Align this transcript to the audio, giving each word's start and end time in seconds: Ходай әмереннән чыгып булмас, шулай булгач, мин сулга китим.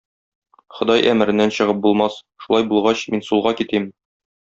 Ходай 0.77 1.03
әмереннән 1.11 1.55
чыгып 1.59 1.85
булмас, 1.85 2.19
шулай 2.47 2.69
булгач, 2.75 3.09
мин 3.17 3.27
сулга 3.33 3.59
китим. 3.65 3.93